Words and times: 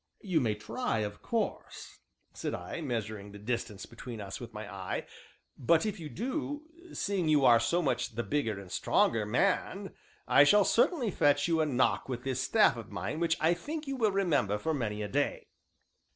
"You 0.21 0.41
may 0.41 0.55
try, 0.55 1.01
of 1.01 1.21
course," 1.21 1.99
said 2.33 2.55
I, 2.55 2.81
measuring 2.81 3.33
the 3.33 3.37
distance 3.37 3.85
between 3.85 4.19
us 4.19 4.39
with 4.39 4.51
my 4.51 4.67
eye, 4.67 5.05
"but 5.59 5.85
if 5.85 5.99
you 5.99 6.09
do, 6.09 6.63
seeing 6.91 7.29
you 7.29 7.45
are 7.45 7.59
so 7.59 7.83
much 7.83 8.15
the 8.15 8.23
bigger 8.23 8.59
and 8.59 8.71
stronger 8.71 9.27
man, 9.27 9.93
I 10.27 10.43
shall 10.43 10.65
certainly 10.65 11.11
fetch 11.11 11.47
you 11.47 11.61
a 11.61 11.67
knock 11.67 12.09
with 12.09 12.23
this 12.23 12.41
staff 12.41 12.77
of 12.77 12.89
mine 12.91 13.19
which 13.19 13.37
I 13.39 13.53
think 13.53 13.85
you 13.85 13.95
will 13.95 14.11
remember 14.11 14.57
for 14.57 14.73
many 14.73 15.03
a 15.03 15.07
day." 15.07 15.49